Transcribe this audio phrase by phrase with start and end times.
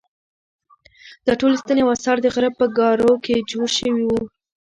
[1.25, 4.21] دا ټولې ستنې او اثار د غره په ګارو کې جوړ شوي وو.